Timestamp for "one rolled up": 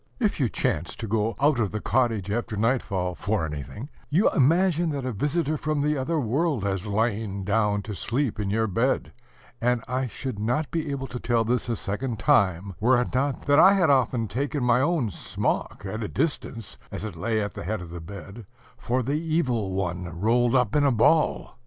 19.73-20.75